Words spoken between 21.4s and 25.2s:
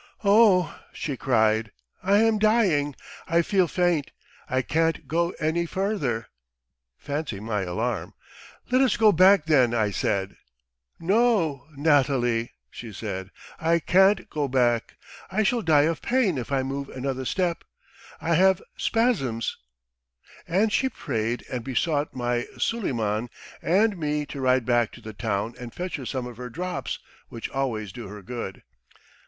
and besought my Suleiman and me to ride back to the